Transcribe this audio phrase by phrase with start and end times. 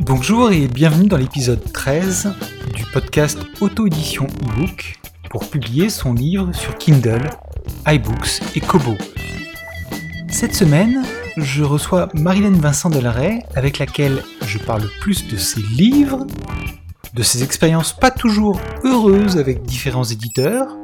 [0.00, 2.34] Bonjour et bienvenue dans l'épisode 13
[2.74, 4.98] du podcast Auto-édition e-book
[5.30, 7.30] pour publier son livre sur Kindle,
[7.86, 8.94] iBooks et Kobo.
[10.28, 11.02] Cette semaine,
[11.40, 16.26] je reçois Marilène Vincent Delaray avec laquelle je parle plus de ses livres,
[17.14, 20.76] de ses expériences pas toujours heureuses avec différents éditeurs,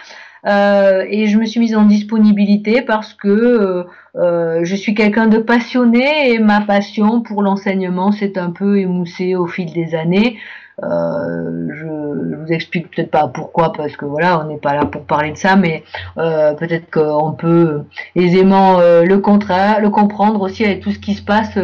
[0.46, 3.84] Euh, et je me suis mise en disponibilité parce que euh,
[4.16, 9.34] euh je suis quelqu'un de passionné et ma passion pour l'enseignement s'est un peu émoussée
[9.34, 10.38] au fil des années.
[10.82, 14.86] Euh, je, je, vous explique peut-être pas pourquoi parce que voilà on n'est pas là
[14.86, 15.84] pour parler de ça mais
[16.16, 17.82] euh, peut-être qu'on peut
[18.16, 21.58] aisément le, le comprendre aussi avec tout ce qui se passe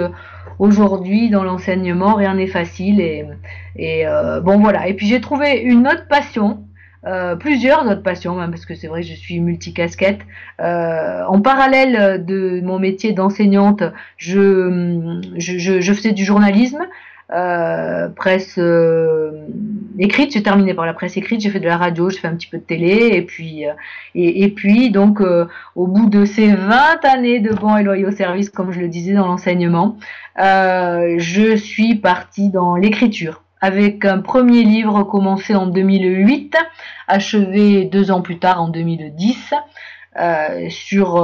[0.59, 3.27] aujourd'hui dans l'enseignement, rien n'est facile et,
[3.77, 4.89] et euh, bon voilà.
[4.89, 6.63] Et puis j'ai trouvé une autre passion.
[7.07, 10.23] Euh, plusieurs autres passions, même, parce que c'est vrai que je suis multicasquette.
[10.61, 13.85] Euh, en parallèle de mon métier d'enseignante,
[14.17, 16.85] je, je, je, faisais du journalisme,
[17.33, 19.49] euh, presse euh,
[19.99, 22.37] écrite, j'ai terminé par la presse écrite, j'ai fait de la radio, j'ai fait un
[22.37, 23.73] petit peu de télé, et puis, euh,
[24.15, 25.21] et, et, puis donc
[25.75, 29.13] au bout de ces 20 années de bons et loyaux services, comme je le disais
[29.13, 29.97] dans l'enseignement,
[30.37, 36.57] je suis partie dans l'écriture avec un premier livre commencé en 2008,
[37.09, 39.53] achevé deux ans plus tard en 2010,
[40.69, 41.17] sur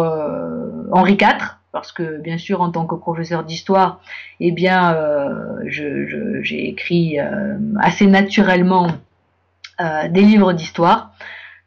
[0.92, 4.00] Henri IV parce que bien sûr en tant que professeur d'histoire,
[4.40, 8.88] eh bien euh, j'ai écrit euh, assez naturellement
[9.80, 11.12] euh, des livres d'histoire.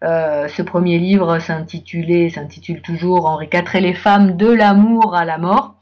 [0.01, 5.75] ce premier livre s'intitule toujours Henri IV et les femmes de l'amour à la mort.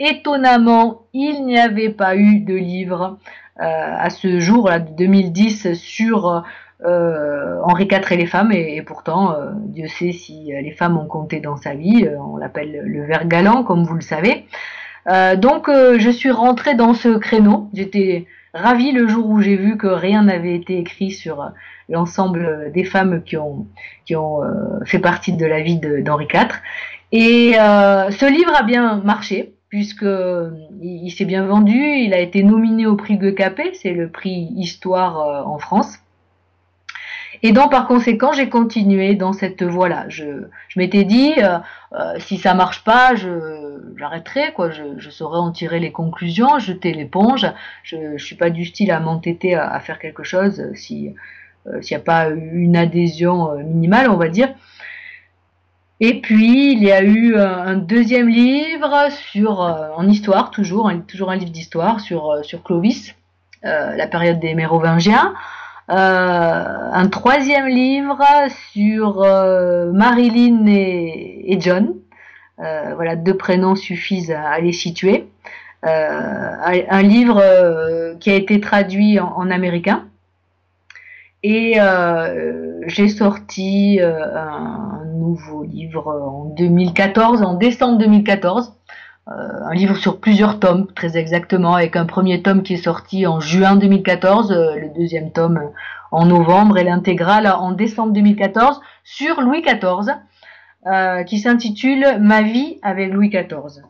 [0.00, 3.18] Étonnamment, il n'y avait pas eu de livre
[3.56, 6.42] à ce jour, là, de 2010, sur
[6.84, 10.96] euh, Henri IV et les femmes, et, pourtant, euh, Dieu sait si euh, les femmes
[10.96, 14.46] ont compté dans sa vie, on l'appelle le ver galant, comme vous le savez.
[15.38, 17.68] donc, je suis rentrée dans ce créneau.
[17.74, 21.52] J'étais ravie le jour où j'ai vu que rien n'avait été écrit sur
[21.88, 23.66] l'ensemble des femmes qui ont,
[24.06, 24.42] qui ont
[24.84, 26.48] fait partie de la vie d'Henri IV.
[27.12, 30.06] Et ce livre a bien marché, puisque
[30.80, 31.78] il, s'est bien vendu.
[31.78, 35.98] Il a été nominé au prix Guecapé, c'est le prix Histoire en France.
[37.42, 40.04] Et donc, par conséquent, j'ai continué dans cette voie-là.
[40.08, 40.24] Je,
[40.68, 41.58] je m'étais dit, euh,
[41.94, 44.70] euh, si ça marche pas, je, j'arrêterai, quoi.
[44.70, 47.46] Je, je saurais en tirer les conclusions, jeter l'éponge.
[47.82, 51.14] Je, je suis pas du style à m'entêter à, faire quelque chose si
[51.66, 54.52] euh, s'il n'y a pas une adhésion minimale, on va dire.
[56.00, 61.36] Et puis il y a eu un deuxième livre sur en histoire toujours, toujours un
[61.36, 63.14] livre d'histoire sur sur Clovis,
[63.62, 65.34] la période des Mérovingiens.
[65.90, 68.22] Euh, un troisième livre
[68.72, 71.94] sur euh, Marilyn et, John.
[72.60, 75.28] Euh, voilà, deux prénoms suffisent à, les situer.
[75.82, 77.42] Un, livre
[78.20, 80.06] qui a été traduit en, américain.
[81.42, 81.78] Et
[82.86, 88.72] j'ai sorti un nouveau livre en 2014, en décembre 2014, euh,
[89.30, 93.40] un livre sur plusieurs tomes, très exactement, avec un premier tome qui est sorti en
[93.40, 95.68] juin 2014, euh, le deuxième tome euh,
[96.10, 100.16] en novembre et l'intégrale en décembre 2014 sur Louis XIV,
[101.26, 103.84] qui s'intitule Ma vie avec Louis XIV.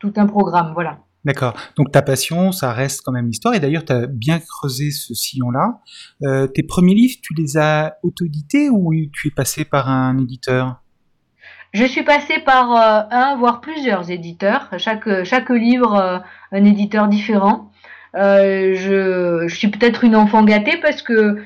[0.00, 0.98] Tout un programme, voilà.
[1.24, 1.54] D'accord.
[1.76, 3.54] Donc ta passion, ça reste quand même l'histoire.
[3.54, 5.80] Et d'ailleurs, tu as bien creusé ce sillon-là.
[6.22, 10.82] Euh, tes premiers livres, tu les as auto-édités ou tu es passé par un éditeur?
[11.72, 14.68] Je suis passé par euh, un, voire plusieurs éditeurs.
[14.78, 16.18] Chaque, chaque livre, euh,
[16.52, 17.70] un éditeur différent.
[18.14, 21.36] je, je, suis peut-être une enfant gâtée parce que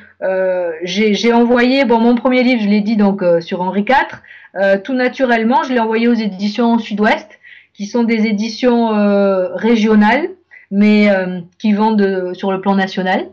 [0.82, 4.82] j'ai envoyé, bon, mon premier livre, je l'ai dit donc sur Henri IV.
[4.82, 7.38] tout naturellement, je l'ai envoyé aux éditions Sud-Ouest
[7.75, 10.29] qui sont des éditions euh, régionales,
[10.70, 13.29] mais euh, qui vendent sur le plan national.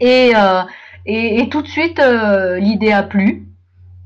[0.00, 0.62] Et, euh,
[1.06, 2.02] et, et tout de suite,
[2.58, 3.46] l'idée a plu.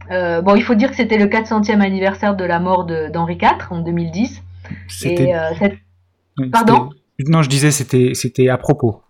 [0.09, 3.81] Bon, il faut dire que c'était le 400e anniversaire de la mort d'Henri IV en
[3.81, 4.43] 2010.
[4.89, 5.33] C'était...
[6.51, 6.91] Pardon
[7.27, 9.03] Non, je disais c'était c'était à propos.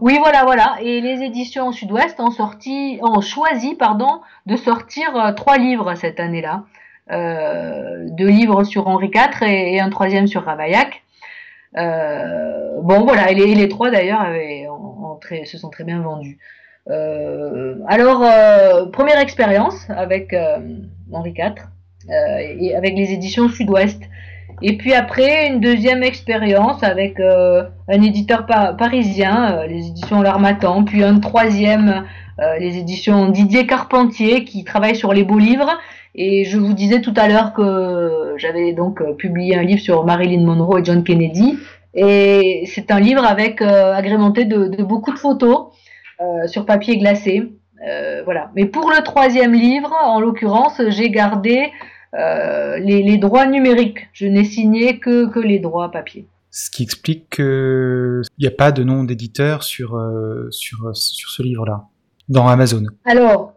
[0.00, 0.76] Oui, voilà, voilà.
[0.80, 6.64] Et les éditions Sud-Ouest ont sorti, ont choisi, pardon, de sortir trois livres cette année-là.
[7.10, 11.02] Euh, deux livres sur Henri IV et, un troisième sur Ravaillac.
[11.76, 14.26] Euh, bon voilà, et les, les trois d'ailleurs
[15.44, 16.38] se sont très bien vendus.
[16.90, 18.20] Euh, alors,
[18.90, 20.34] première expérience avec
[21.12, 21.54] Henri IV
[22.08, 24.02] et avec les éditions Sud-Ouest.
[24.60, 31.18] Et puis après, une deuxième expérience avec un éditeur parisien, les éditions L'Armatan, puis un
[31.20, 32.04] troisième,
[32.58, 35.78] les éditions Didier Carpentier, qui travaille sur les beaux livres
[36.14, 40.04] et je vous disais tout à l'heure que j'avais donc euh, publié un livre sur
[40.04, 41.58] Marilyn Monroe et John Kennedy.
[41.94, 45.68] Et c'est un livre avec euh, agrémenté de, beaucoup de photos
[46.22, 47.52] euh, sur papier glacé.
[48.24, 48.50] voilà.
[48.54, 51.72] Mais pour le troisième livre, en l'occurrence, j'ai gardé
[52.14, 54.08] les, droits numériques.
[54.12, 56.26] Je n'ai signé que, que les droits papier.
[56.50, 59.98] Ce qui explique qu'il n'y a pas de nom d'éditeur sur,
[60.50, 61.84] sur, sur ce livre-là,
[62.28, 62.84] dans Amazon.
[63.06, 63.54] Alors,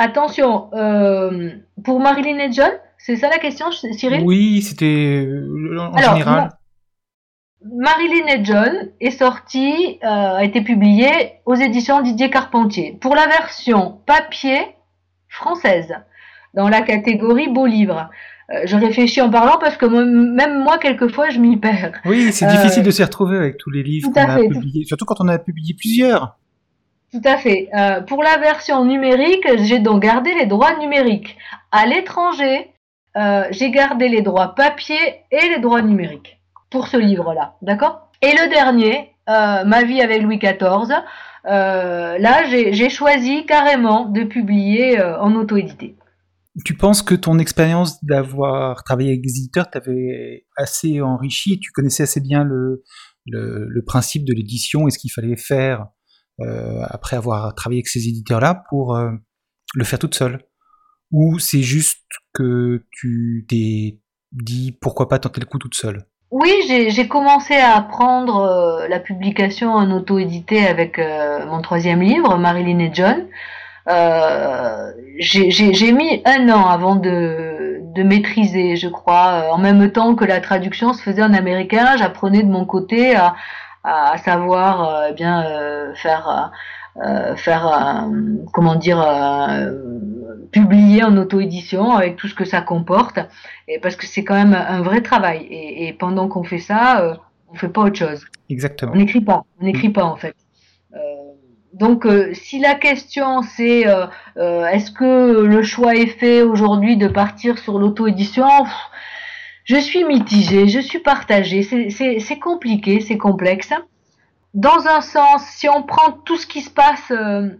[0.00, 1.50] Attention, euh,
[1.82, 4.22] pour Marilyn et John, c'est ça la question, Cyril?
[4.24, 6.50] Oui, c'était euh, en général.
[7.64, 11.08] Marilyn et John est sorti, euh, a été publié
[11.44, 14.58] aux éditions Didier Carpentier pour la version papier
[15.28, 15.94] française
[16.54, 18.10] dans la catégorie beau livre.
[18.64, 22.00] je réfléchis en parlant parce que même moi, quelquefois, je m'y perds.
[22.04, 25.20] Oui, c'est difficile de s'y retrouver avec tous les livres qu'on a publiés, surtout quand
[25.20, 26.38] on a publié plusieurs.
[27.12, 27.68] Tout à fait.
[27.74, 31.36] Euh, pour la version numérique, j'ai donc gardé les droits numériques.
[31.72, 32.70] À l'étranger,
[33.16, 34.98] euh, j'ai gardé les droits papier
[35.30, 36.37] et les droits numériques
[36.70, 37.56] pour ce livre-là.
[37.62, 38.10] D'accord?
[38.22, 40.94] Et le dernier, euh, Ma vie avec Louis XIV,
[41.44, 45.96] là, j'ai choisi carrément de publier en auto-édité.
[46.64, 51.70] Tu penses que ton expérience d'avoir travaillé avec des éditeurs t'avait assez enrichi et tu
[51.70, 52.82] connaissais assez bien le,
[53.26, 55.86] le principe de l'édition et ce qu'il fallait faire
[56.40, 59.10] euh, après avoir travaillé avec ces éditeurs-là pour euh,
[59.74, 60.44] le faire toute seule?
[61.10, 64.00] Ou c'est juste que tu t'es
[64.30, 66.06] dit pourquoi pas tenter le coup toute seule?
[66.30, 71.00] Oui, j'ai commencé à apprendre euh, la publication en auto-édité avec
[71.46, 73.26] mon troisième livre, Marilyn et John.
[75.18, 79.52] j'ai mis un an avant de, de, maîtriser, je crois.
[79.52, 83.34] En même temps que la traduction se faisait en américain, j'apprenais de mon côté à,
[83.84, 86.52] à, savoir euh, eh bien euh, faire
[87.02, 88.04] euh, faire
[88.52, 88.98] comment dire
[90.52, 93.18] publier en auto-édition avec tout ce que ça comporte
[93.66, 95.46] et parce que c'est quand même un vrai travail.
[95.50, 97.18] Et, pendant qu'on fait ça
[97.50, 98.26] on fait pas autre chose.
[98.50, 98.92] Exactement.
[98.94, 99.44] On n'écrit pas.
[99.60, 100.34] On n'écrit pas en fait.
[101.72, 103.84] Donc, si la question c'est
[104.36, 108.46] est-ce que le choix est fait aujourd'hui de partir sur l'auto-édition,
[109.68, 111.62] je suis mitigée, je suis partagée.
[111.62, 113.70] C'est compliqué, c'est complexe.
[114.54, 117.50] Dans un sens, si on prend tout ce qui se passe euh,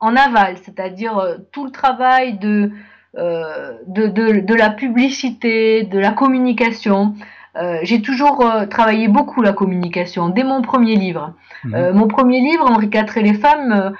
[0.00, 2.70] en aval, c'est-à-dire euh, tout le travail de,
[3.16, 7.14] euh, de, de, de, la publicité, de la communication,
[7.82, 11.34] j'ai toujours travaillé beaucoup la communication dès mon premier livre.
[11.64, 11.90] Mhm.
[11.90, 13.94] mon premier livre, Henri IV et les femmes,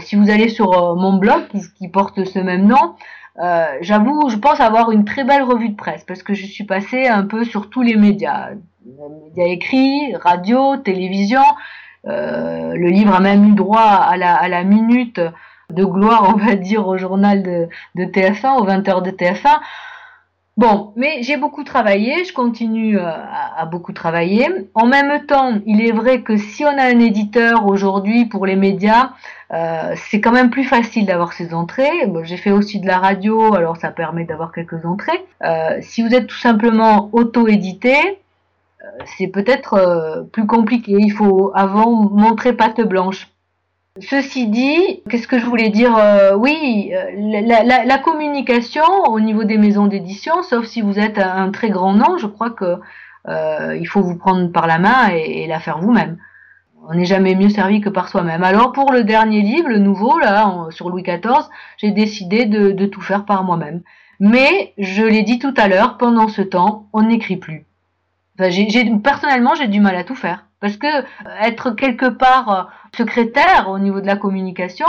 [0.00, 1.44] si vous allez sur mon blog
[1.78, 2.96] qui porte ce même nom,
[3.40, 6.64] euh, j'avoue, je pense avoir une très belle revue de presse parce que je suis
[6.64, 8.50] passée un peu sur tous les médias,
[9.24, 11.42] médias écrits, radio, télévision.
[12.08, 15.20] Euh, le livre a même eu droit à la, minute
[15.70, 19.58] de gloire, on va dire, au journal de, de TF1, aux 20h de TF1.
[20.56, 24.48] Bon, mais j'ai beaucoup travaillé, je continue euh, à, beaucoup travailler.
[24.74, 28.56] En même temps, il est vrai que si on a un éditeur aujourd'hui pour les
[28.56, 29.12] médias,
[29.52, 32.10] euh, c'est quand même plus facile d'avoir ses entrées.
[32.24, 35.24] j'ai fait aussi de la radio, alors ça permet d'avoir quelques entrées.
[35.80, 38.18] Si vous êtes tout simplement auto-édité,
[39.18, 40.96] c'est peut-être plus compliqué.
[40.98, 43.28] Il faut avant montrer patte blanche.
[44.00, 47.40] Ceci dit, qu'est-ce que je voulais dire euh, Oui, euh,
[47.84, 52.16] la, communication au niveau des maisons d'édition, sauf si vous êtes un, très grand nom,
[52.18, 52.76] je crois que
[53.76, 56.16] il faut vous prendre par la main et, la faire vous-même.
[56.88, 58.42] On n'est jamais mieux servi que par soi-même.
[58.42, 63.02] Alors pour le dernier livre, le nouveau, là, sur Louis XIV, j'ai décidé de, tout
[63.02, 63.82] faire par moi-même.
[64.20, 67.67] Mais, je l'ai dit tout à l'heure, pendant ce temps, on n'écrit plus.
[69.02, 70.46] Personnellement, j'ai du mal à tout faire.
[70.60, 70.86] Parce que
[71.40, 74.86] être quelque part secrétaire au niveau de la communication,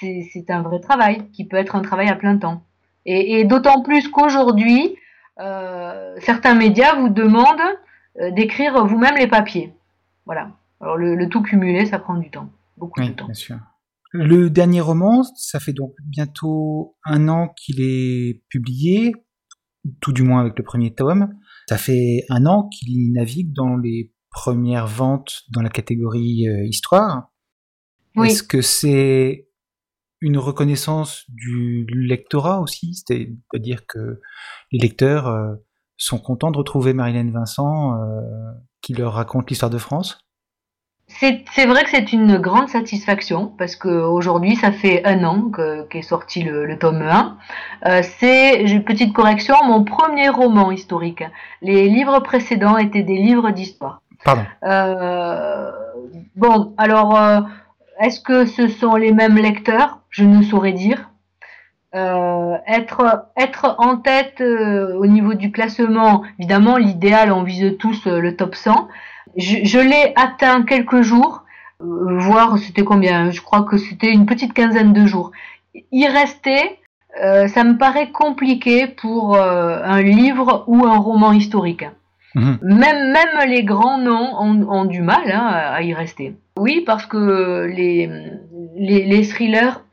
[0.00, 2.62] c'est un vrai travail qui peut être un travail à plein temps.
[3.06, 4.96] Et, d'autant plus qu'aujourd'hui,
[5.40, 7.60] euh, certains médias vous demandent
[8.20, 9.72] euh, d'écrire vous-même les papiers.
[10.26, 10.50] Voilà.
[10.80, 13.24] Alors le, tout cumulé, ça prend du temps, beaucoup de temps.
[13.24, 13.56] Bien sûr.
[14.12, 19.14] Le dernier roman, ça fait donc bientôt un an qu'il est publié,
[20.00, 21.34] tout du moins avec le premier tome.
[21.68, 27.30] Ça fait un an qu'il navigue dans les premières ventes dans la catégorie euh, histoire.
[28.16, 28.28] Oui.
[28.28, 29.48] Est-ce que c'est
[30.22, 34.18] une reconnaissance du lectorat aussi, c'est-à-dire que
[34.72, 35.56] les lecteurs euh,
[35.98, 38.22] sont contents de retrouver Marilyn Vincent euh,
[38.80, 40.26] qui leur raconte l'histoire de France?
[41.08, 45.50] C'est vrai que c'est une grande satisfaction parce qu'aujourd'hui, ça fait un an
[45.90, 47.36] qu'est sorti le, tome 1.
[47.86, 51.24] Euh, c'est, une petite correction, mon premier roman historique.
[51.62, 54.02] Les livres précédents étaient des livres d'histoire.
[54.24, 54.42] Pardon.
[56.36, 57.18] bon, alors,
[58.00, 60.00] est-ce que ce sont les mêmes lecteurs?
[60.10, 61.08] Je ne saurais dire.
[61.94, 68.06] Euh, être, être en tête euh, au niveau du classement, évidemment, l'idéal, on vise tous
[68.06, 68.88] euh, le top 100.
[69.36, 71.44] Je, l'ai atteint quelques jours,
[71.80, 73.30] voire c'était combien?
[73.30, 75.30] Je crois que c'était une petite quinzaine de jours.
[75.92, 76.78] Y rester,
[77.14, 81.84] ça me paraît compliqué pour un livre ou un roman historique.
[82.34, 82.58] Mhm.
[82.62, 86.34] Même, même les grands noms ont, du mal hein, à y rester.
[86.56, 88.10] Oui, parce que les,
[88.76, 89.84] les, thrillers,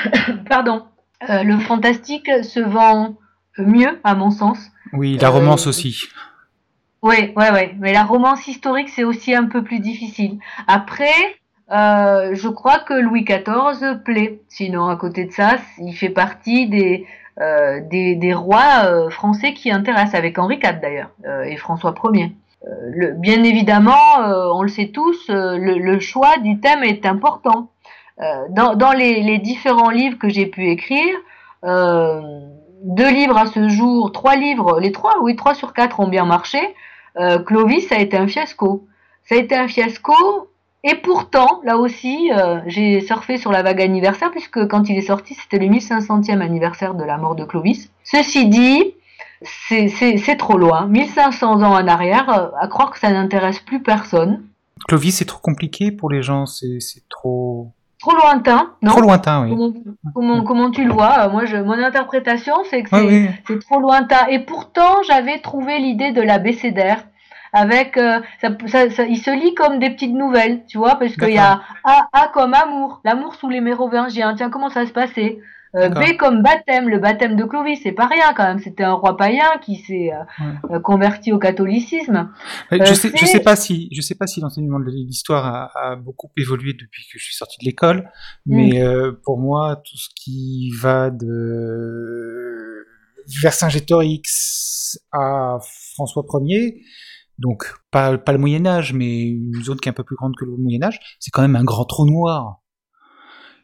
[0.48, 0.82] pardon,
[1.28, 3.16] euh, le fantastique se vend
[3.58, 4.58] mieux, à mon sens.
[4.92, 6.08] Oui, la romance euh, aussi.
[7.02, 7.74] Oui, ouais, ouais.
[7.78, 10.38] Mais la romance historique, c'est aussi un peu plus difficile.
[10.66, 11.06] Après,
[11.70, 14.40] euh, je crois que Louis XIV plaît.
[14.48, 17.06] Sinon, à côté de ça, il fait partie des,
[17.38, 21.10] des, des, rois français qui intéressent, avec Henri IV d'ailleurs,
[21.46, 22.32] et François Ier.
[23.16, 24.18] Bien évidemment,
[24.54, 27.70] on le sait tous, le, le, choix du thème est important.
[28.50, 31.16] dans, dans les, les, différents livres que j'ai pu écrire,
[31.62, 36.26] deux livres à ce jour, trois livres, les trois, oui, trois sur quatre ont bien
[36.26, 36.58] marché.
[37.46, 38.86] Clovis a été un fiasco.
[39.24, 40.14] Ça a été un fiasco
[40.82, 42.30] et pourtant, là aussi,
[42.66, 46.94] j'ai surfé sur la vague anniversaire puisque quand il est sorti, c'était le 1500e anniversaire
[46.94, 47.90] de la mort de Clovis.
[48.04, 48.94] Ceci dit,
[49.42, 50.86] c'est trop loin.
[50.86, 54.44] 1500 ans en arrière, euh, à croire que ça n'intéresse plus personne.
[54.88, 57.72] Clovis, c'est trop compliqué pour les gens, c'est trop...
[58.00, 59.84] Trop lointain, non Trop lointain, oui.
[60.14, 62.88] Comment, comment, tu le vois Moi, je, mon interprétation, c'est que
[63.46, 64.26] c'est trop lointain.
[64.28, 67.04] Et pourtant, j'avais trouvé l'idée de l'abécédaire
[67.52, 68.50] avec euh, ça,
[68.90, 72.08] ça, il se lit comme des petites nouvelles, tu vois, parce qu'il y a A,
[72.12, 74.34] A comme amour, l'amour sous les mérovingiens.
[74.34, 75.38] Tiens, comment ça se passait
[75.76, 78.58] euh, B comme baptême, le baptême de Clovis, c'est pas rien quand même.
[78.58, 82.30] C'était un roi païen qui s'est euh, euh, converti au catholicisme.
[82.72, 85.96] je sais, je sais pas si, je sais pas si l'enseignement de l'histoire a, a,
[85.96, 88.10] beaucoup évolué depuis que je suis sorti de l'école,
[88.46, 89.16] mais mm.
[89.24, 92.84] pour moi, tout ce qui va de
[93.42, 95.58] Vercingétorix à
[95.94, 96.82] François Ier,
[97.40, 100.34] donc pas, pas le Moyen Âge, mais une zone qui est un peu plus grande
[100.38, 102.59] que le Moyen Âge, c'est quand même un grand trou noir.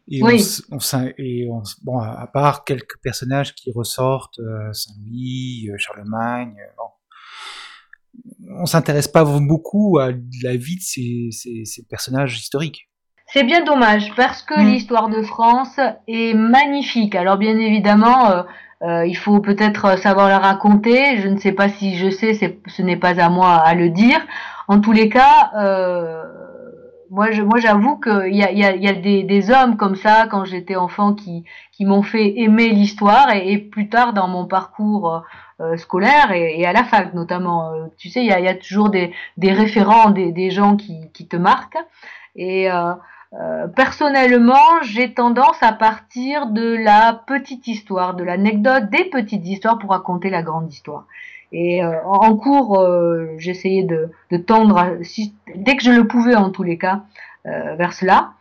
[0.09, 0.41] Et oui.
[0.71, 0.77] on,
[1.17, 8.57] et on, bon, à part quelques personnages qui ressortent, euh, Saint-Louis, euh, Charlemagne, euh, bon,
[8.61, 10.11] on s'intéresse pas beaucoup à
[10.43, 12.89] la vie de ces, ces, ces personnages historiques.
[13.27, 14.65] C'est bien dommage parce que mmh.
[14.65, 17.13] l'histoire de France est magnifique.
[17.13, 18.43] Alors bien évidemment, euh,
[18.83, 21.17] euh, il faut peut-être savoir la raconter.
[21.17, 24.19] Je ne sais pas si je sais, ce n'est pas à moi à le dire.
[24.69, 26.23] En tous les cas, euh,
[27.09, 29.95] moi, je, moi, j'avoue qu'il y a, y a, y a des, des, hommes comme
[29.95, 34.27] ça quand j'étais enfant qui, qui m'ont fait aimer l'histoire et, et, plus tard dans
[34.27, 35.23] mon parcours
[35.59, 37.71] euh, scolaire et, et, à la fac notamment.
[37.73, 40.75] Euh, tu sais, il y a, y a, toujours des, des référents, des, des, gens
[40.75, 41.77] qui, qui te marquent.
[42.35, 42.93] Et euh,
[43.33, 49.79] euh personnellement, j'ai tendance à partir de la petite histoire, de l'anecdote, des petites histoires
[49.79, 51.05] pour raconter la grande histoire.
[51.51, 54.97] Et euh, en cours, euh, j'essayais de, tendre,
[55.55, 57.03] dès que je le pouvais en tous les cas,
[57.45, 58.33] euh, vers cela,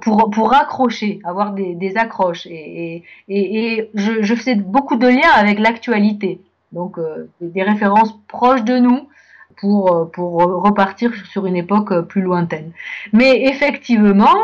[0.00, 2.46] pour, pour raccrocher, avoir des, des accroches.
[2.46, 7.00] Et, et, et je, je, faisais beaucoup de liens avec l'actualité, donc
[7.40, 9.08] des références proches de nous
[9.56, 12.70] pour, pour repartir sur une époque plus lointaine.
[13.12, 14.36] Mais effectivement,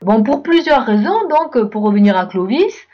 [0.00, 2.86] bon, pour plusieurs raisons, donc pour revenir à Clovis,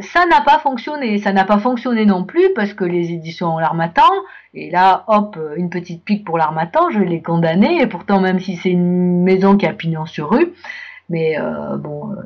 [0.00, 1.18] ça n'a pas fonctionné.
[1.18, 4.10] Ça n'a pas fonctionné non plus parce que les éditions L'Armatan,
[4.54, 7.80] et là, hop, une petite pique pour L'Armatan, je l'ai condamné.
[7.80, 10.52] Et pourtant, même si c'est une maison qui a pignon sur rue,
[11.08, 12.22] mais euh, bon, euh,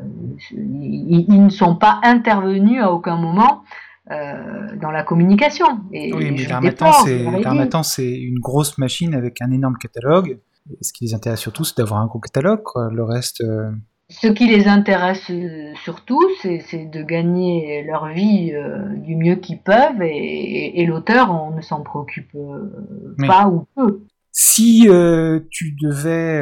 [0.53, 3.63] ils, ne sont pas intervenus à aucun moment
[4.11, 5.81] euh, dans la communication.
[5.93, 10.39] Et oui, mais L'Armatan, c'est une grosse machine avec un énorme catalogue.
[10.83, 12.63] ce qui les intéresse surtout, c'est d'avoir un gros catalogue.
[12.93, 13.43] Le reste.
[14.09, 15.31] Ce qui les intéresse
[15.83, 18.53] surtout, c'est de gagner leur vie
[18.99, 22.37] du mieux qu'ils peuvent et, l'auteur, on ne s'en préoccupe
[23.27, 24.05] pas ou peu.
[24.31, 24.89] Si
[25.51, 26.41] tu devais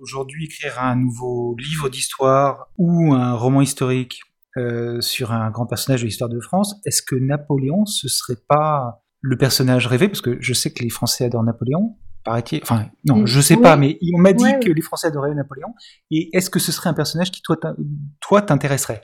[0.00, 4.20] aujourd'hui écrire un nouveau livre d'histoire ou un roman historique
[4.56, 9.04] euh, sur un grand personnage de l'histoire de France, est-ce que Napoléon, ce serait pas
[9.20, 10.08] le personnage rêvé?
[10.08, 11.96] Parce que je sais que les Français adorent Napoléon,
[12.28, 12.60] paraît-il.
[12.62, 15.74] Enfin, non, je sais pas, mais on m'a dit que les Français adoraient Napoléon.
[16.10, 19.02] Et est-ce que ce serait un personnage qui, toi, t'intéresserait?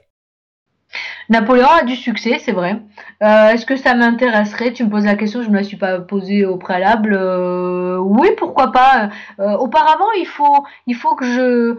[1.29, 2.81] Napoléon a du succès, c'est vrai.
[3.23, 5.99] Euh, est-ce que ça m'intéresserait Tu me poses la question, je me la suis pas
[6.01, 7.17] posée au préalable.
[7.19, 9.09] Euh, oui, pourquoi pas.
[9.41, 11.77] Euh, auparavant, il faut, il faut que je,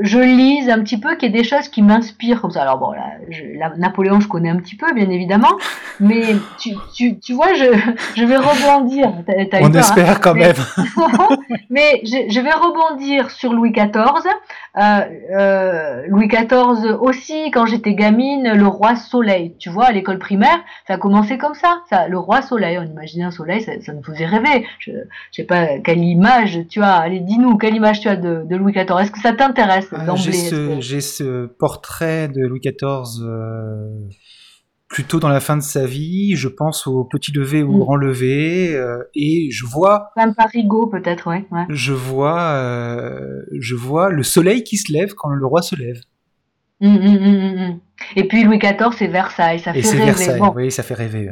[0.00, 2.62] je lise un petit peu, qu'il y ait des choses qui m'inspirent comme ça.
[2.62, 5.58] Alors bon, là, Napoléon, je connais un petit peu, bien évidemment,
[6.00, 7.66] mais tu, tu, tu vois, je,
[8.16, 9.08] je vais rebondir.
[9.08, 9.72] On hein.
[9.74, 10.56] espère quand même.
[11.70, 14.24] mais je, je, vais rebondir sur Louis XIV.
[16.08, 19.54] Louis XIV aussi, quand j'étais gamine, le roi soleil.
[19.58, 21.82] Tu vois, à l'école primaire, ça a commencé comme ça.
[21.90, 24.66] ça le roi soleil, on imaginait un soleil, ça, ça nous faisait rêver.
[24.78, 24.96] Je, ne
[25.32, 26.94] sais pas quelle image tu as.
[26.94, 31.00] Allez, dis-nous, quelle image tu as de, Louis XIV Est-ce que ça t'intéresse ah, J'ai
[31.00, 33.22] ce, portrait de Louis XIV.
[33.22, 34.08] Euh,
[34.88, 37.80] plutôt dans la fin de sa vie, je pense au petit lever ou au mm.
[37.80, 40.10] grand lever, euh, et je vois.
[40.16, 45.28] Un parigot peut-être, ouais, Je vois, euh, je vois le soleil qui se lève quand
[45.28, 46.00] le roi se lève.
[46.80, 47.80] Mm, mm,
[48.16, 50.04] et puis Louis XIV, c'est Versailles, ça fait rêver.
[50.04, 51.30] Versailles, oui, ça fait rêver.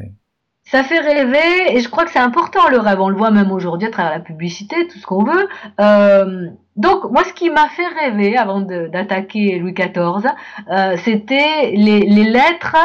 [0.65, 3.01] Ça fait rêver, et je crois que c'est important le rêve.
[3.01, 5.49] On le voit même aujourd'hui à travers la publicité, tout ce qu'on veut.
[5.81, 10.29] Euh, donc, moi, ce qui m'a fait rêver avant d'attaquer Louis XIV,
[10.69, 12.77] euh, c'était les, les, lettres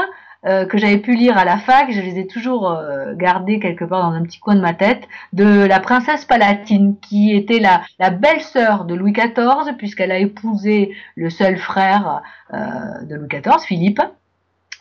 [0.45, 3.85] euh, que j'avais pu lire à la fac, je les ai toujours euh, gardées quelque
[3.85, 7.81] part dans un petit coin de ma tête, de la princesse Palatine, qui était la,
[7.99, 12.23] la belle-sœur de Louis XIV, puisqu'elle a épousé le seul frère
[12.53, 12.57] euh,
[13.03, 14.01] de Louis XIV, Philippe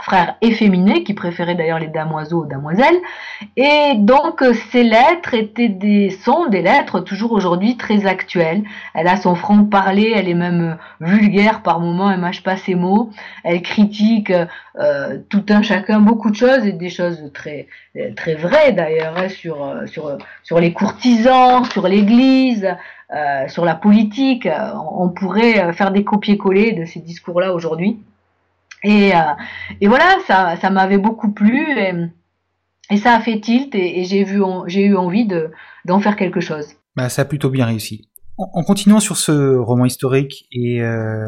[0.02, 2.98] frère efféminé, qui préférait d'ailleurs les damoiseaux aux damoiselles.
[3.56, 8.62] Et donc ces lettres étaient des, sont des lettres toujours aujourd'hui très actuelles.
[8.94, 12.74] Elle a son franc parler, elle est même vulgaire par moments, elle mâche pas ses
[12.74, 13.10] mots.
[13.44, 14.32] Elle critique
[14.78, 17.68] euh, tout un chacun beaucoup de choses et des choses très
[18.16, 22.68] très vraies d'ailleurs hein, sur sur sur les courtisans, sur l'Église.
[23.12, 24.48] Euh, sur la politique,
[24.92, 27.98] on pourrait faire des copier-coller de ces discours-là aujourd'hui.
[28.83, 29.19] Et, euh,
[29.81, 31.93] et voilà, ça, ça m'avait beaucoup plu et,
[32.90, 35.51] et, ça a fait tilt et, j'ai vu, j'ai eu envie de,
[35.85, 36.66] d'en faire quelque chose.
[36.97, 38.09] Bah, ça a plutôt bien réussi.
[38.38, 41.27] En, continuant sur ce roman historique et euh,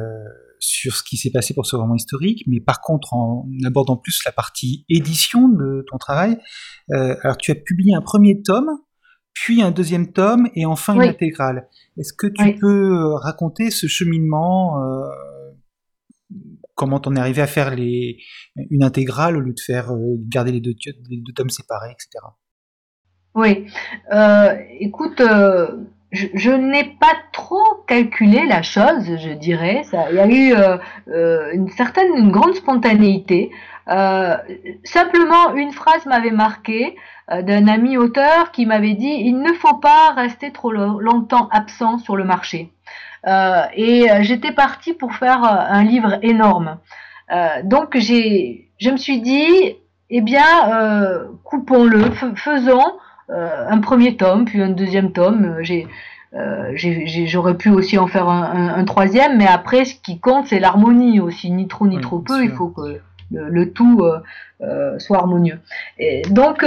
[0.61, 4.23] sur ce qui s'est passé pour ce roman historique, mais par contre en abordant plus
[4.25, 6.39] la partie édition de ton travail,
[6.93, 8.71] euh, alors tu as publié un premier tome,
[9.35, 11.69] puis un deuxième tome et enfin une intégrale.
[11.99, 15.03] Est-ce que tu peux raconter ce cheminement euh,
[16.83, 18.19] comment on est arrivé à faire les,
[18.57, 22.25] une intégrale au lieu de faire euh, garder les deux, deux, tomes séparés, etc.
[23.37, 23.69] Oui,
[24.13, 25.69] euh, écoute, euh,
[26.11, 29.83] je, n'ai pas trop calculé la chose, je dirais.
[30.11, 33.53] Il y a eu une certaine, une grande spontanéité.
[33.87, 36.97] simplement, une phrase m'avait marqué
[37.31, 42.17] d'un ami auteur qui m'avait dit il ne faut pas rester trop longtemps absent sur
[42.17, 42.73] le marché.
[43.27, 46.79] Euh, et euh, j'étais partie pour faire euh, un livre énorme.
[47.65, 49.77] donc j'ai, je me suis dit,
[50.11, 50.45] eh bien,
[51.45, 55.57] coupons-le, faisons un premier tome, puis un deuxième tome.
[55.63, 55.87] J'ai
[57.27, 61.51] j'aurais pu aussi en faire un, troisième, mais après, ce qui compte, c'est l'harmonie aussi,
[61.51, 62.45] ni trop ni trop peu.
[62.45, 64.03] Il faut que le, tout
[64.99, 65.59] soit harmonieux.
[65.99, 66.67] Et donc,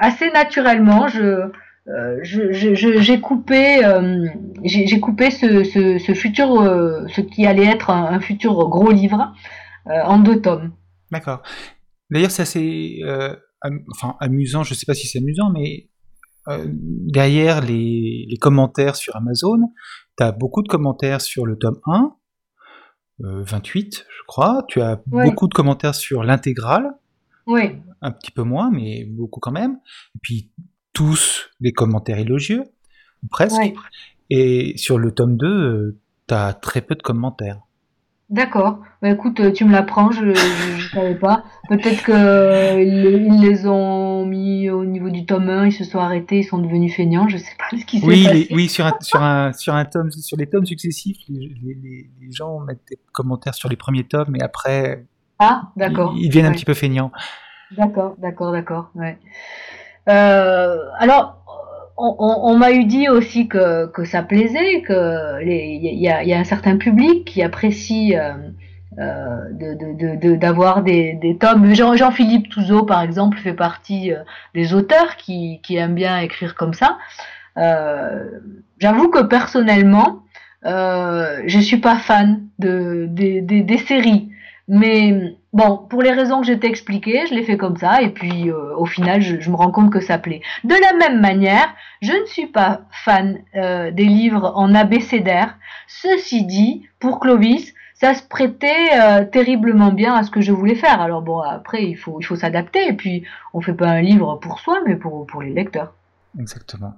[0.00, 1.52] assez naturellement, je,
[1.86, 4.26] euh, j'ai coupé, euh,
[4.64, 9.34] j'ai coupé ce, ce, ce futur, euh, ce qui allait être un, futur gros livre
[9.86, 10.72] en deux tomes.
[11.10, 11.42] D'accord.
[12.10, 13.00] D'ailleurs, c'est assez,
[13.90, 14.62] enfin amusant.
[14.62, 15.90] Je sais pas si c'est amusant, mais
[16.70, 19.58] derrière les, les, commentaires sur Amazon,
[20.16, 22.14] tu as beaucoup de commentaires sur le tome 1,
[23.18, 24.64] 28, je crois.
[24.68, 26.92] Tu as beaucoup de commentaires sur l'intégrale.
[27.46, 27.76] Oui.
[28.00, 29.78] Un petit peu moins, mais beaucoup quand même.
[30.14, 30.50] Et puis
[30.94, 32.64] tous des commentaires élogieux,
[33.30, 33.60] presque.
[34.30, 37.60] Et sur le tome 2, tu as très peu de commentaires.
[38.30, 38.78] D'accord.
[39.02, 40.34] Bah, écoute, euh, tu me l'apprends, je ne
[40.92, 41.44] savais pas.
[41.68, 45.98] Peut-être qu'ils euh, ils les ont mis au niveau du tome 1, ils se sont
[45.98, 48.48] arrêtés, ils sont devenus feignants, je sais pas ce qui s'est oui, passé.
[48.50, 52.32] oui, sur un, sur, un, sur un tome, sur les tomes successifs, les, les, les
[52.32, 55.04] gens mettent des commentaires sur les premiers tomes et après,
[55.38, 56.14] ah, d'accord.
[56.16, 57.12] Ils, deviennent un petit peu feignants.
[57.76, 58.90] D'accord, d'accord, d'accord.
[58.94, 59.18] Ouais.
[60.08, 61.40] Euh, alors,
[61.96, 66.76] on, m'a eu dit aussi que, que ça plaisait, que il y a, un certain
[66.76, 68.32] public qui apprécie euh,
[68.98, 71.72] euh, d'avoir de, de, des, des, tomes.
[71.74, 74.12] Jean-Philippe Touzeau, par exemple, fait partie
[74.54, 76.98] des auteurs qui, qui, aiment bien écrire comme ça.
[78.78, 80.24] J'avoue que personnellement,
[80.64, 84.30] je suis pas fan de, des, des séries.
[84.66, 88.10] Mais bon, pour les raisons que je t'ai expliquées, je l'ai fait comme ça, et
[88.10, 90.42] puis euh, au final, je, me rends compte que ça plaît.
[90.64, 95.56] De la même manière, je ne suis pas fan euh, des livres en abécédaire.
[95.86, 100.74] Ceci dit, pour Clovis, ça se prêtait euh, terriblement bien à ce que je voulais
[100.74, 101.00] faire.
[101.00, 104.80] Alors bon, après, il faut, s'adapter, et puis on fait pas un livre pour soi,
[104.86, 105.94] mais pour, pour les lecteurs.
[106.38, 106.94] Exactement.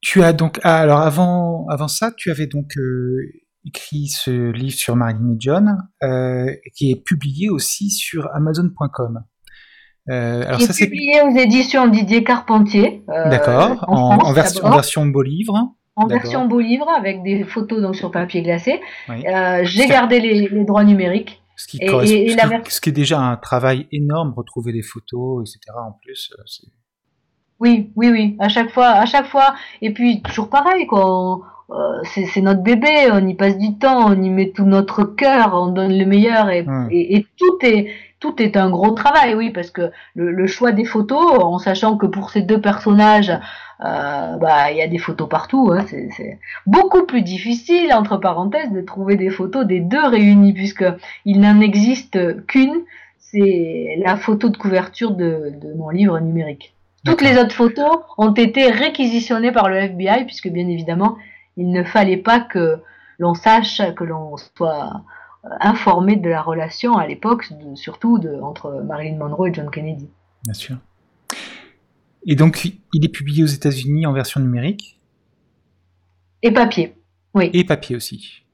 [0.00, 2.74] Tu as donc, ah, alors avant, avant ça, tu avais donc
[3.64, 9.24] écrit ce livre sur Marilyn et John, euh, qui est publié aussi sur Amazon.com.
[10.10, 13.04] Euh, alors ça, c'est publié aux éditions Didier Carpentier.
[13.10, 15.74] Euh, D'accord, en, version, version beau livre.
[15.96, 18.80] En version beau livre avec des photos donc sur papier glacé.
[19.10, 21.42] Euh, j'ai gardé les, droits numériques.
[21.56, 21.88] Ce qui, et,
[22.68, 25.76] ce qui est déjà un travail énorme, retrouver des photos, etc.
[25.76, 26.32] En plus,
[27.60, 28.36] oui, oui, oui.
[28.38, 29.54] À chaque fois, à chaque fois.
[29.82, 31.40] Et puis toujours pareil, quoi.
[31.70, 35.50] Euh, c'est notre bébé, on y passe du temps, on y met tout notre cœur,
[35.52, 37.88] on donne le meilleur et, et, tout est
[38.20, 42.06] tout est un gros travail, oui, parce que le, choix des photos, en sachant que
[42.06, 43.30] pour ces deux personnages,
[43.84, 48.72] euh, bah il y a des photos partout, hein, c'est beaucoup plus difficile entre parenthèses
[48.72, 50.86] de trouver des photos des deux réunis puisque
[51.26, 52.80] il n'en existe qu'une,
[53.18, 56.74] c'est la photo de couverture de, de mon livre numérique.
[57.04, 61.16] Toutes les autres photos ont été réquisitionnées par le FBI puisque bien évidemment
[61.58, 62.78] il ne fallait pas que
[63.18, 65.02] l'on sache, que l'on soit
[65.44, 70.08] euh, informé de la relation à l'époque, surtout de, entre Marilyn Monroe et John Kennedy.
[70.44, 70.76] Bien sûr.
[72.26, 75.00] Et donc, il est publié aux États-Unis en version numérique?
[76.42, 76.94] Et papier,
[77.34, 77.50] oui.
[77.52, 78.44] Et papier aussi.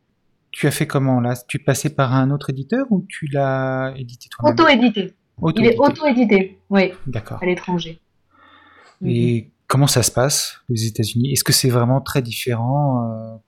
[0.50, 1.34] Tu as fait comment là?
[1.46, 4.54] Tu passais par un autre éditeur ou tu l'as édité toi-même?
[4.54, 5.14] Auto-édité.
[5.56, 6.92] il est auto-édité, oui.
[7.06, 7.42] D'accord.
[7.42, 8.00] À l'étranger.
[9.04, 11.32] Et Comment ça se passe aux États-Unis?
[11.32, 13.40] Est-ce que c'est vraiment très différent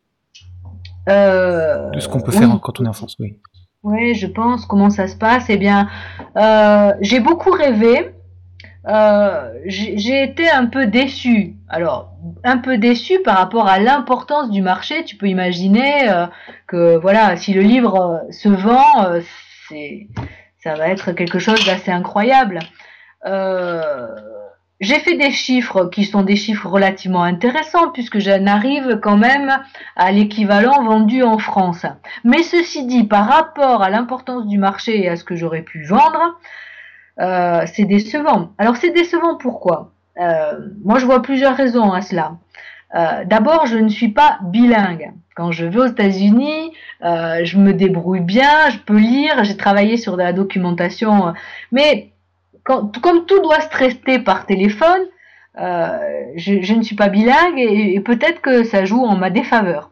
[1.07, 3.15] euh, euh, de ce qu'on peut faire quand on est en France?
[3.21, 3.39] Oui.
[3.85, 4.67] Oui, je pense.
[4.67, 5.45] Comment ça se passe?
[5.51, 5.89] Eh bien,
[6.37, 8.13] euh, j'ai beaucoup rêvé.
[9.67, 11.55] j'ai été un peu déçu.
[11.69, 15.05] Alors, un peu déçu par rapport à l'importance du marché.
[15.05, 16.11] Tu peux imaginer
[16.67, 19.21] que, voilà, si le livre se vend,
[19.69, 20.09] c'est,
[20.59, 22.59] ça va être quelque chose d'assez incroyable.
[23.27, 24.09] Euh,
[24.81, 29.59] j'ai fait des chiffres qui sont des chiffres relativement intéressants puisque j'en arrive quand même
[29.97, 31.87] à l'équivalent vendu en France.
[32.25, 35.85] Mais ceci dit, par rapport à l'importance du marché et à ce que j'aurais pu
[35.85, 36.39] vendre,
[37.21, 38.53] euh, c'est décevant.
[38.59, 39.93] Alors c'est décevant pourquoi?
[40.21, 42.33] Euh, Moi je vois plusieurs raisons à cela.
[42.95, 45.13] Euh, D'abord, je ne suis pas bilingue.
[45.35, 46.73] Quand je vais aux États-Unis,
[47.05, 51.35] euh, je me débrouille bien, je peux lire, j'ai travaillé sur de la documentation,
[51.73, 52.13] mais
[52.67, 55.03] comme tout doit se traiter par téléphone,
[55.59, 55.99] euh,
[56.35, 59.91] je, ne suis pas bilingue et, peut-être que ça joue en ma défaveur.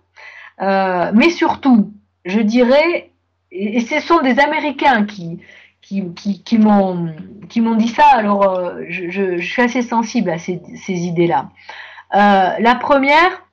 [0.61, 1.93] Euh, mais surtout,
[2.25, 3.11] je dirais,
[3.51, 5.41] et, ce sont des Américains qui,
[5.81, 11.51] qui, qui, m'ont dit ça, alors euh, je, suis assez sensible à ces, idées-là.
[12.13, 13.47] la première,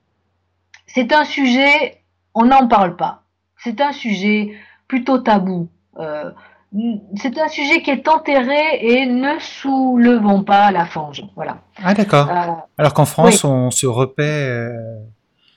[0.88, 2.02] c'est un sujet,
[2.34, 3.24] on n'en parle pas.
[3.58, 4.54] C'est un sujet
[4.88, 5.70] plutôt tabou
[7.16, 11.24] c'est un sujet qui est enterré et ne soulevons pas la fange.
[11.36, 11.58] Voilà.
[11.84, 12.30] Ah d'accord.
[12.30, 14.48] Euh, Alors qu'en France, on se repaît.
[14.48, 14.72] Euh,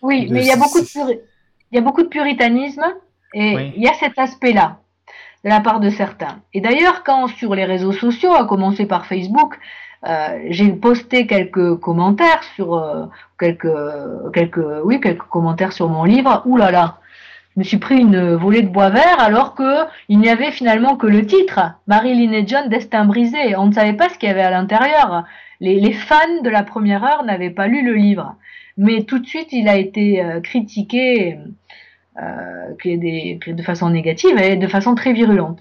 [0.02, 1.12] oui, mais il y a beaucoup de
[1.70, 2.84] il y a beaucoup de puritanisme
[3.32, 4.78] et il y a cet aspect-là
[5.44, 6.40] de la part de certains.
[6.52, 9.58] Et d'ailleurs, quand sur les réseaux sociaux, à commencer par Facebook,
[10.06, 13.68] euh, j'ai posté quelques commentaires sur quelques
[14.32, 16.42] quelques oui quelques commentaires sur mon livre.
[16.44, 16.98] Ouh là là,
[17.56, 21.06] me suis pris une volée de bois vert alors que il n'y avait finalement que
[21.06, 23.56] le titre Marilyn et John Destin brisé.
[23.56, 25.24] On ne savait pas ce qu'il y avait à l'intérieur.
[25.60, 28.36] Les, fans de la première heure n'avaient pas lu le livre,
[28.76, 31.38] mais tout de suite il a été euh, critiqué
[32.20, 35.60] euh, de façon négative et de façon très virulente.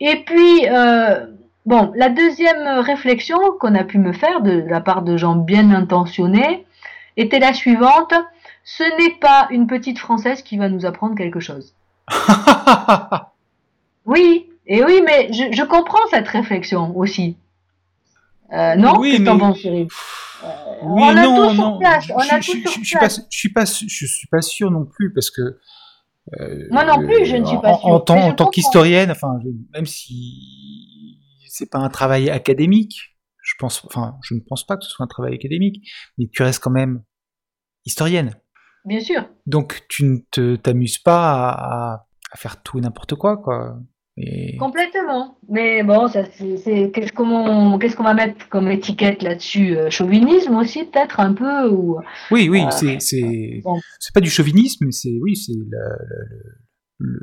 [0.00, 1.26] Et puis euh,
[1.66, 5.70] bon, la deuxième réflexion qu'on a pu me faire de la part de gens bien
[5.72, 6.64] intentionnés
[7.16, 8.14] était la suivante
[8.68, 11.76] ce n'est pas une petite française qui va nous apprendre quelque chose.
[14.04, 17.36] oui, et oui, mais je, je, comprends cette réflexion aussi.
[18.52, 19.30] Euh, non Oui, mais...
[19.30, 19.88] oui,
[20.82, 21.80] on non, non.
[21.80, 25.60] je, je, suis pas, je suis pas, je suis pas sûr non plus parce que.
[26.40, 27.86] Euh, Moi non plus, je ne suis pas sûr.
[27.86, 29.38] En, tant, en tant qu'historienne, enfin,
[29.74, 34.82] même si c'est pas un travail académique, je pense, enfin, je ne pense pas que
[34.82, 37.04] ce soit un travail académique, mais tu restes quand même
[37.84, 38.34] historienne.
[38.86, 39.28] Bien sûr.
[39.46, 43.78] Donc tu ne t'amuses pas à, à, faire tout et n'importe quoi, quoi.
[44.58, 45.36] Complètement.
[45.50, 50.54] Mais bon, ça, c'est, qu'est-ce qu'on, qu'est-ce qu'on va mettre comme étiquette là-dessus euh, Chauvinisme
[50.54, 51.98] aussi, peut-être un peu ou...
[52.30, 53.62] Oui, oui, euh, c'est, c'est,
[54.00, 55.52] c'est pas du chauvinisme, mais c'est, oui, c'est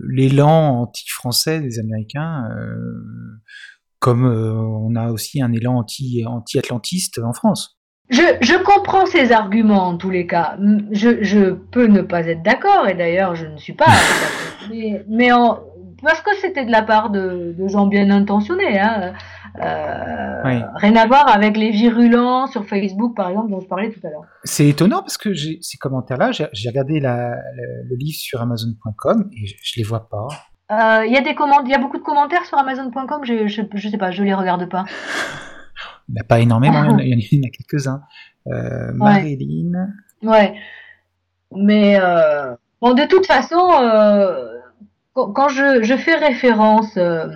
[0.07, 3.41] l'élan anti-français des Américains, euh,
[3.97, 7.79] comme on a aussi un élan anti, anti-atlantiste en France.
[8.13, 10.55] Je, je, comprends ces arguments en tous les cas.
[10.91, 13.87] Je, je peux ne pas être d'accord, et d'ailleurs je ne suis pas.
[14.69, 15.59] mais, mais en,
[16.03, 18.79] parce que c'était de la part de, gens bien intentionnés.
[18.79, 19.13] Hein.
[19.61, 24.05] Euh, rien à voir avec les virulents sur Facebook, par exemple, dont je parlais tout
[24.05, 24.25] à l'heure.
[24.43, 29.83] C'est étonnant parce que ces commentaires-là, j'ai regardé le livre sur Amazon.com et je, ne
[29.83, 30.27] les vois pas.
[30.71, 31.35] Euh, il y a des
[31.69, 33.21] y a beaucoup de commentaires sur Amazon.com.
[33.23, 34.85] Je, je, sais pas, je les regarde pas.
[36.13, 38.03] Il n'y en a pas énormément, il y en a, quelques-uns.
[38.47, 39.89] Euh, Marilyn.
[40.21, 40.53] Ouais.
[41.55, 41.99] Mais
[42.81, 43.57] bon, de toute façon
[45.13, 47.27] quand je, fais référence euh,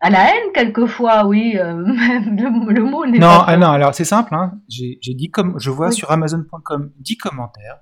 [0.00, 3.44] à la haine, quelquefois, oui, euh, le, mot n'est non, pas.
[3.48, 4.58] Ah non, alors c'est simple, hein.
[4.68, 7.80] j'ai dit comme je vois sur Amazon.com 10 commentaires.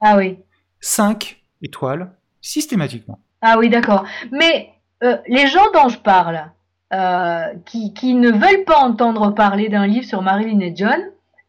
[0.00, 0.38] Ah oui.
[0.80, 3.20] 5 étoiles, systématiquement.
[3.40, 4.04] Ah oui, d'accord.
[4.30, 4.70] Mais
[5.02, 6.50] euh, les gens dont je parle,
[7.66, 11.00] qui, qui, ne veulent pas entendre parler d'un livre sur Marilyn et John,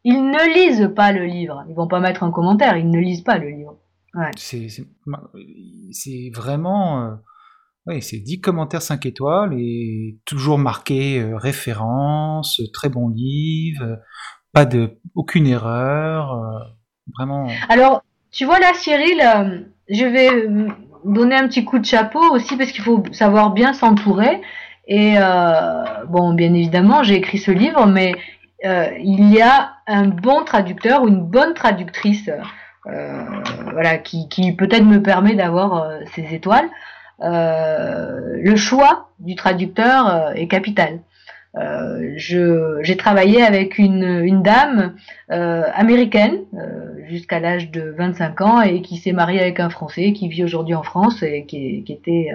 [0.04, 1.64] ils ne lisent pas le livre.
[1.68, 3.76] Ils vont pas mettre un commentaire, ils ne lisent pas le livre.
[5.92, 7.02] C'est vraiment.
[7.02, 7.14] Euh,
[7.86, 13.98] oui, c'est 10 commentaires 5 étoiles et toujours marqué euh, référence, très bon livre,
[14.52, 16.58] pas de aucune erreur, euh,
[17.16, 17.48] vraiment.
[17.68, 20.48] Alors, tu vois là, Cyril, je vais
[21.04, 24.40] donner un petit coup de chapeau aussi parce qu'il faut savoir bien s'entourer.
[24.86, 25.16] Et
[26.08, 28.14] bon, bien évidemment, j'ai écrit ce livre, mais
[28.62, 32.30] il y a un bon traducteur ou une bonne traductrice
[32.86, 33.24] euh,
[33.72, 36.68] voilà, qui, peut-être me permet d'avoir euh, ces étoiles.
[37.22, 41.00] Euh, le choix du traducteur est capital.
[41.56, 44.94] Euh, j'ai travaillé avec une, une dame
[45.30, 50.12] euh, américaine euh, jusqu'à l'âge de 25 ans et qui s'est mariée avec un Français
[50.12, 52.32] qui vit aujourd'hui en France et qui, qui était,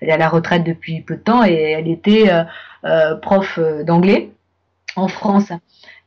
[0.00, 2.30] elle est à la retraite depuis peu de temps et elle était
[3.20, 4.30] prof d'anglais
[4.96, 5.52] en France.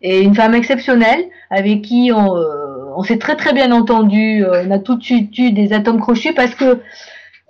[0.01, 2.35] Et une femme exceptionnelle avec qui on
[2.97, 4.45] on s'est très très bien entendu.
[4.45, 6.79] On a tout de suite eu des atomes crochus parce que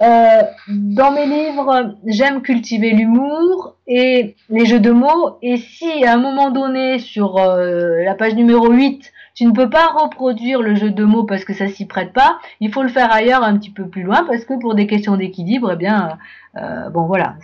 [0.02, 5.38] euh, dans mes livres, j'aime cultiver l'humour et les jeux de mots.
[5.42, 9.70] Et si à un moment donné, sur euh, la page numéro 8, tu ne peux
[9.70, 12.90] pas reproduire le jeu de mots parce que ça s'y prête pas, il faut le
[12.90, 16.18] faire ailleurs un petit peu plus loin parce que pour des questions d'équilibre, eh bien,
[16.94, 17.36] bon voilà.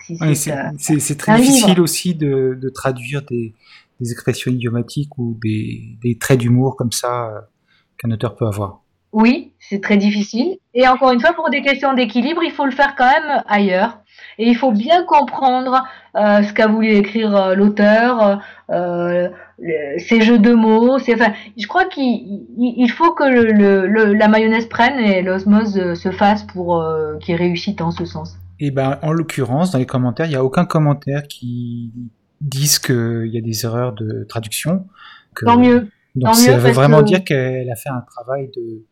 [0.78, 3.54] c'est très difficile aussi de, traduire des,
[4.00, 7.30] expressions idiomatiques ou des, des traits d'humour comme ça
[7.98, 8.81] qu'un auteur peut avoir.
[9.12, 10.56] Oui, c'est très difficile.
[10.74, 13.98] Et encore une fois, pour des questions d'équilibre, il faut le faire quand même ailleurs.
[14.38, 15.84] Et il faut bien comprendre
[16.16, 19.28] euh, ce qu'a voulu écrire euh, l'auteur, euh,
[19.98, 20.94] ses jeux de mots.
[20.94, 26.82] Enfin, je crois qu'il faut que le, la mayonnaise prenne et l'osmose se fasse pour
[27.20, 28.36] qu'il réussisse en ce sens.
[28.60, 31.92] Et ben, en l'occurrence, dans les commentaires, il n'y a aucun commentaire qui
[32.40, 34.86] dise qu'il y a des erreurs de traduction.
[35.34, 35.44] Que...
[35.44, 35.88] Tant mieux.
[36.14, 38.84] Donc ça veut vraiment dire qu'elle a fait un travail de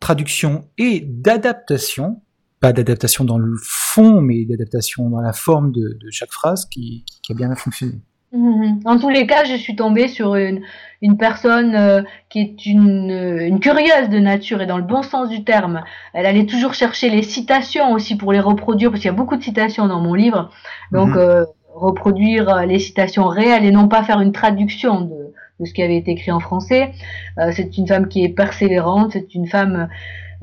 [0.00, 2.22] traduction et d'adaptation,
[2.58, 7.34] pas d'adaptation dans le fond, mais d'adaptation dans la forme de, chaque phrase qui, a
[7.34, 8.00] bien fonctionné.
[8.32, 8.80] Mhm.
[8.84, 10.62] En tous les cas, je suis tombée sur une,
[11.02, 15.28] une personne euh, qui est une, une, curieuse de nature et dans le bon sens
[15.28, 15.82] du terme.
[16.14, 19.36] Elle allait toujours chercher les citations aussi pour les reproduire, parce qu'il y a beaucoup
[19.36, 20.50] de citations dans mon livre.
[20.92, 21.18] Donc, mhm.
[21.18, 25.19] euh, reproduire les citations réelles et non pas faire une traduction de,
[25.60, 26.92] de ce qui avait été écrit en français.
[27.38, 29.88] Euh, c'est une femme qui est persévérante, c'est une femme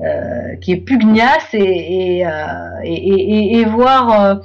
[0.00, 4.40] euh, qui est pugnace et, et, euh, et, et voir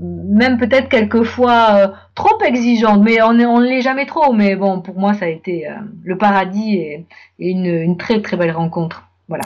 [0.00, 4.32] même peut-être quelquefois trop exigeante, mais on ne on l'est jamais trop.
[4.32, 5.66] Mais bon, pour moi, ça a été
[6.04, 7.06] le paradis et,
[7.38, 9.08] une, une, très très belle rencontre.
[9.28, 9.44] Voilà.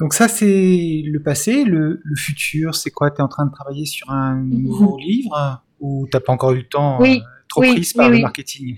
[0.00, 1.64] Donc ça, c'est le passé.
[1.64, 3.10] Le, le futur, c'est quoi?
[3.10, 6.58] Tu es en train de travailler sur un nouveau livre ou t'as pas encore eu
[6.58, 8.76] le temps oui, Trop prise par le marketing?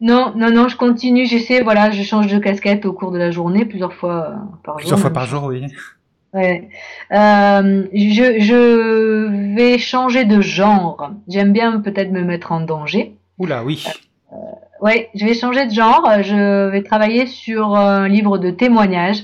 [0.00, 3.30] Non, non, non, je continue, j'essaie, voilà, je change de casquette au cours de la
[3.30, 4.80] journée, plusieurs fois euh, par jour.
[4.80, 5.64] Plusieurs fois par jour, oui.
[6.34, 6.68] Ouais.
[7.12, 11.12] Euh, je, je vais changer de genre.
[11.28, 13.16] J'aime bien peut-être me mettre en danger.
[13.38, 13.86] Oula, oui.
[14.32, 14.36] Euh,
[14.82, 16.06] ouais, je vais changer de genre.
[16.22, 19.22] Je vais travailler sur un livre de témoignages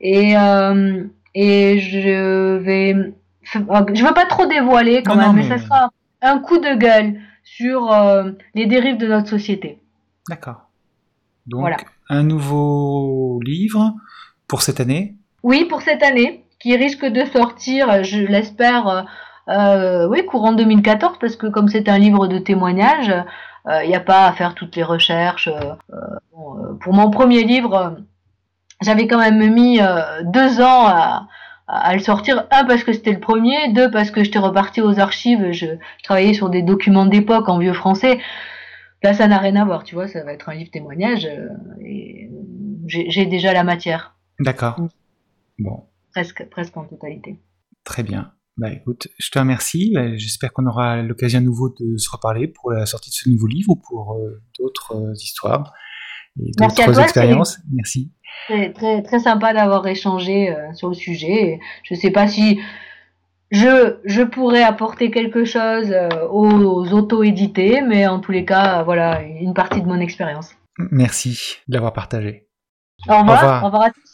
[0.00, 1.02] et euh,
[1.34, 2.94] et je vais.
[3.42, 3.58] Je
[4.06, 5.42] veux pas trop dévoiler quand Non, même, non, mais...
[5.48, 7.90] mais- ça sera un coup de gueule sur
[8.54, 9.78] les dérives de notre société.
[10.28, 10.62] D'accord.
[11.46, 11.76] Donc, Voilà.
[12.08, 13.94] un nouveau livre
[14.48, 15.14] pour cette année?
[15.42, 19.02] Oui, pour cette année, qui risque de sortir, je l'espère, euh,
[19.48, 23.12] euh, oui, courant 2014, parce que comme c'est un livre de témoignages,
[23.84, 25.48] il n'y a pas à faire toutes les recherches.
[25.48, 25.96] euh, euh,
[26.32, 27.90] bon, euh, pour mon premier livre, euh,
[28.80, 31.28] j'avais quand même mis euh, deux ans à,
[31.68, 32.44] à- à le sortir.
[32.50, 33.72] Un, parce que c'était le premier.
[33.72, 35.52] Deux, parce que j'étais reparti aux archives.
[35.52, 38.20] Je, je travaillais sur des documents d'époque en vieux français.
[39.02, 41.26] Là, ça n'a rien à voir, tu vois, ça va être un livre témoignage.
[41.26, 41.48] euh,
[41.84, 42.30] et
[42.86, 44.80] j'ai déjà la matière, D'accord.
[44.80, 44.88] Mm.
[45.60, 47.38] Bon, presque, presque en totalité.
[47.84, 48.32] très bien.
[48.58, 49.92] Bah écoute, je te remercie.
[49.94, 53.30] Bah, J'espère qu'on aura l'occasion à nouveau de se reparler pour la sortie de ce
[53.30, 55.72] nouveau livre ou pour euh, d'autres euh, histoires
[56.38, 57.58] et d'autres expériences.
[57.72, 58.12] Merci.
[58.48, 61.60] Très, très, très sympa d'avoir échangé euh, sur le sujet.
[61.84, 62.60] Je sais pas si
[63.52, 68.82] je, je pourrais apporter quelque chose euh, aux auto-édités, mais en tous les cas, euh,
[68.82, 70.56] voilà, une partie de mon expérience.
[70.90, 72.48] Merci de l'avoir partagé.
[73.08, 73.62] Au revoir, revoir.
[73.62, 74.12] au revoir à tous.